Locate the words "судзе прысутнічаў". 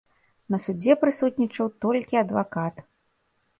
0.63-1.69